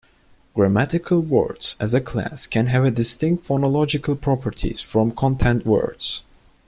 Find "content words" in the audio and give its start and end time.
5.11-6.23